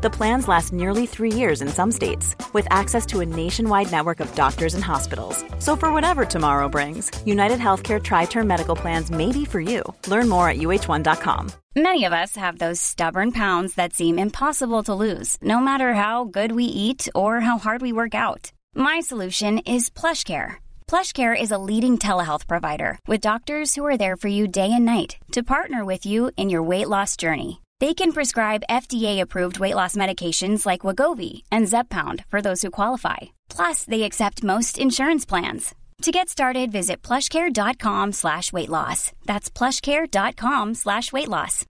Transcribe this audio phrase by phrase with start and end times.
[0.00, 4.20] The plans last nearly three years in some states, with access to a nationwide network
[4.20, 5.44] of doctors and hospitals.
[5.58, 9.82] So, for whatever tomorrow brings, United Healthcare Tri Term Medical Plans may be for you.
[10.06, 11.50] Learn more at uh1.com.
[11.74, 16.24] Many of us have those stubborn pounds that seem impossible to lose, no matter how
[16.24, 18.52] good we eat or how hard we work out.
[18.76, 20.58] My solution is PlushCare.
[20.86, 24.84] PlushCare is a leading telehealth provider with doctors who are there for you day and
[24.84, 27.60] night to partner with you in your weight loss journey.
[27.80, 33.30] They can prescribe FDA-approved weight loss medications like Wagovi and Zeppound for those who qualify.
[33.48, 35.74] Plus, they accept most insurance plans.
[36.02, 39.12] To get started, visit plushcare.com slash weight loss.
[39.26, 41.64] That's plushcare.com slash weight loss.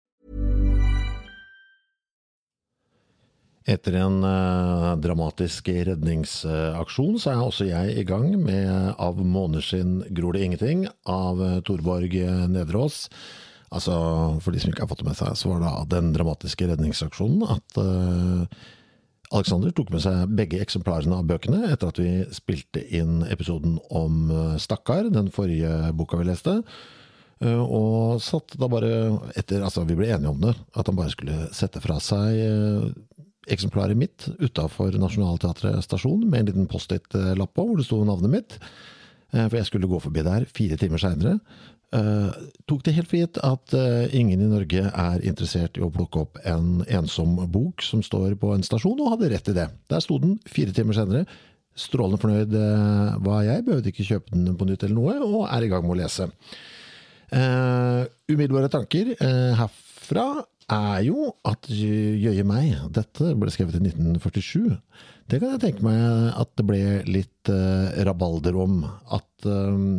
[3.68, 10.32] Etter en uh, dramatisk redningsaksjon så er også jeg i gang med Av måneskinn gror
[10.38, 12.16] det ingenting av uh, Torborg
[12.48, 13.02] Nedreås.
[13.74, 13.94] Altså,
[14.44, 17.44] for de som ikke har fått det med seg, så var det den dramatiske redningsaksjonen
[17.52, 18.44] at uh,
[19.28, 24.30] Alexander tok med seg begge eksemplarene av bøkene etter at vi spilte inn episoden om
[24.56, 26.54] Stakkar, den forrige boka vi leste.
[27.44, 28.88] Og satt da bare
[29.38, 32.40] etter Altså, vi ble enige om det, at han bare skulle sette fra seg
[33.52, 38.58] eksemplaret mitt utafor Nationaltheatret stasjon med en liten Post-It-lapp på hvor det sto navnet mitt.
[39.28, 41.34] For jeg skulle gå forbi der fire timer seinere.
[41.88, 42.28] Uh,
[42.68, 46.20] tok det helt for gitt at uh, ingen i Norge er interessert i å plukke
[46.20, 49.64] opp en ensom bok som står på en stasjon, og hadde rett i det.
[49.88, 51.24] Der sto den fire timer senere.
[51.78, 55.64] Strålende fornøyd uh, var jeg, behøvde ikke kjøpe den på nytt eller noe, og er
[55.64, 56.28] i gang med å lese.
[58.28, 59.10] umiddelbare tanker
[59.56, 60.28] herfra
[60.68, 64.76] er jo at jøye meg, dette ble skrevet i 1947.
[65.28, 65.98] Det kan jeg tenke meg
[66.36, 68.82] at det ble litt uh, rabalder om.
[69.16, 69.98] At uh,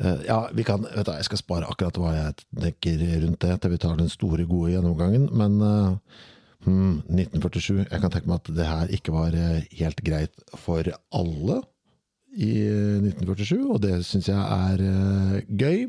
[0.00, 3.72] Ja, vi kan vet du, Jeg skal spare akkurat hva jeg tenker rundt det til
[3.74, 5.26] vi tar den store, gode gjennomgangen.
[5.36, 6.20] Men uh,
[6.64, 11.60] hmm, 1947 Jeg kan tenke meg at det her ikke var helt greit for alle
[12.30, 12.52] i
[13.10, 15.88] 1947, og det syns jeg er gøy.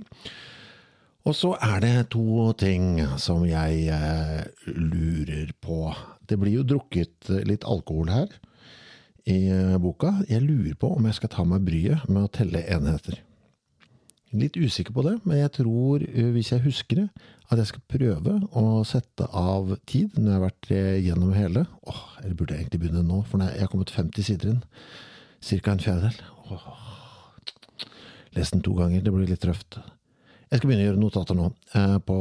[1.21, 5.91] Og så er det to ting som jeg eh, lurer på.
[6.25, 8.31] Det blir jo drukket litt alkohol her
[9.29, 10.15] i eh, boka.
[10.31, 13.19] Jeg lurer på om jeg skal ta meg bryet med å telle enheter.
[14.33, 17.07] Litt usikker på det, men jeg tror, eh, hvis jeg husker det,
[17.51, 20.73] at jeg skal prøve å sette av tid når jeg har vært
[21.05, 21.67] gjennom hele.
[21.85, 24.61] Åh, eller burde jeg egentlig begynne nå, for jeg har kommet 50 sider inn.
[25.43, 26.21] Cirka en fjerdedel.
[28.33, 29.83] Lest den to ganger, det blir litt røft.
[30.51, 31.45] Jeg skal begynne å gjøre notater nå
[31.79, 32.16] eh, på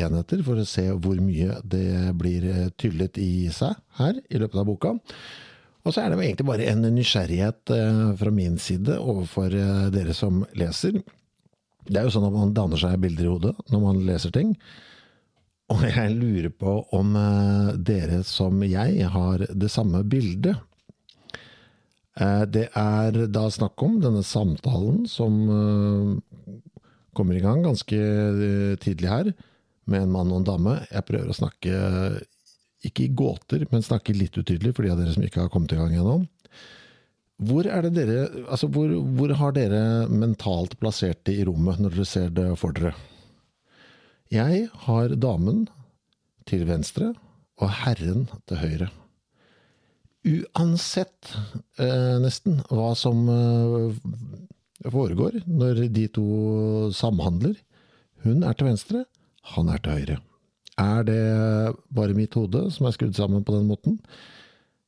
[0.00, 4.62] enheter, for å se hvor mye det blir eh, tyllet i seg her i løpet
[4.62, 4.92] av boka.
[5.84, 9.52] Og så er det egentlig bare en nysgjerrighet eh, fra min side overfor
[9.92, 10.96] dere som leser.
[11.84, 14.54] Det er jo sånn at man danner seg bilder i hodet når man leser ting.
[15.68, 17.12] Og jeg lurer på om
[17.84, 20.56] dere som jeg har det samme bildet.
[22.48, 25.36] Det er da snakk om denne samtalen som
[27.16, 29.30] kommer i gang ganske eh, tidlig her,
[29.88, 30.74] med en mann og en dame.
[30.92, 31.76] Jeg prøver å snakke,
[32.84, 35.72] ikke i gåter, men snakke litt utydelig for de av dere som ikke har kommet
[35.72, 36.18] i gang ennå.
[37.48, 42.08] Hvor, er dere, altså hvor, hvor har dere mentalt plassert det i rommet når dere
[42.10, 42.92] ser det for dere?
[44.34, 45.68] Jeg har damen
[46.48, 47.14] til venstre
[47.62, 48.88] og herren til høyre.
[50.28, 51.30] Uansett,
[51.78, 53.94] eh, nesten, hva som eh,
[54.86, 56.26] foregår når de to
[56.94, 57.56] samhandler.
[58.24, 59.04] Hun er til venstre,
[59.54, 60.18] han er til høyre.
[60.78, 61.22] Er det
[61.94, 63.98] bare mitt hode som er skrudd sammen på den måten?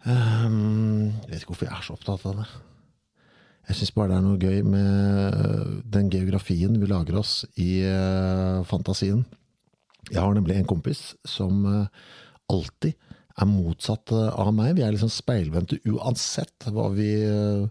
[0.06, 2.48] Um, jeg vet ikke hvorfor jeg er så opptatt av det.
[3.68, 8.62] Jeg syns bare det er noe gøy med den geografien vi lager oss i uh,
[8.66, 9.24] fantasien.
[10.10, 11.86] Jeg har nemlig en kompis som uh,
[12.50, 12.94] alltid
[13.41, 14.74] er motsatt av meg.
[14.78, 17.68] Vi er liksom speilvendte uansett hva vi uh,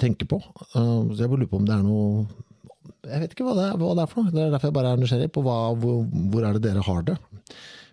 [0.00, 0.38] tenker på.
[0.74, 2.24] Uh, så jeg bare lurer på om det er noe
[3.06, 4.34] Jeg vet ikke hva det er, hva det er for noe.
[4.34, 6.00] Det er derfor jeg bare er nysgjerrig på hva, hvor,
[6.32, 7.18] hvor, er det dere har det.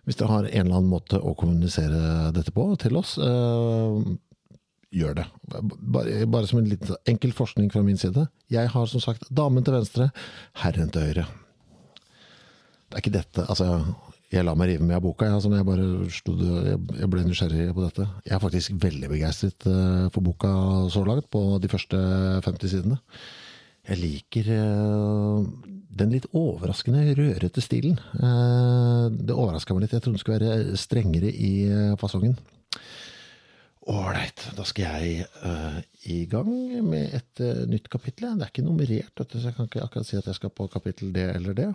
[0.08, 4.00] Hvis dere har en eller annen måte å kommunisere dette på til oss, uh,
[4.96, 5.26] gjør det.
[5.52, 8.28] Bare, bare, som en liten enkel forskning fra min side.
[8.54, 10.10] Jeg har som sagt damen til venstre,
[10.64, 11.28] herren til høyre.
[12.88, 13.82] Det er ikke dette Altså,
[14.28, 15.30] jeg la meg rive med av boka.
[15.30, 16.42] Jeg, jeg, bare stod,
[17.00, 18.08] jeg ble nysgjerrig på dette.
[18.28, 20.52] Jeg er faktisk veldig begeistret eh, for boka
[20.92, 22.00] så langt, på de første
[22.44, 23.00] 50 sidene.
[23.88, 25.48] Jeg liker eh,
[26.02, 27.96] den litt overraskende rørete stilen.
[28.20, 29.96] Eh, det overraska meg litt.
[29.96, 31.54] Jeg trodde den skulle være strengere i
[32.02, 32.36] fasongen.
[33.88, 35.24] Ålreit, da skal jeg
[36.12, 36.50] i gang
[36.84, 37.40] med et
[37.72, 38.34] nytt kapittel.
[38.36, 41.16] Det er ikke nummerert, så jeg kan ikke akkurat si at jeg skal på kapittel
[41.16, 41.70] det eller det.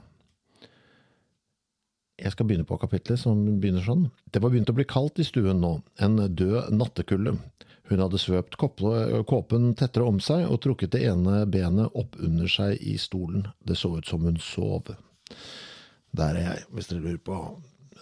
[2.23, 4.05] Jeg skal begynne på kapitlet som begynner sånn.
[4.31, 7.35] Det var begynt å bli kaldt i stuen nå, en død nattekulde.
[7.91, 12.79] Hun hadde svøpt kåpen tettere om seg og trukket det ene benet opp under seg
[12.79, 13.49] i stolen.
[13.67, 14.95] Det så ut som hun sov.
[16.15, 17.41] Der er jeg, hvis dere lurer på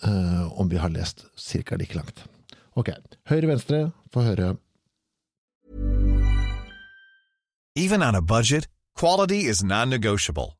[0.04, 1.80] uh, om vi har lest ca.
[1.80, 2.24] like langt.
[2.76, 2.92] Ok,
[3.30, 4.54] høyre-venstre, få høre.
[7.74, 10.59] Even on a budget, quality is non-negotiable.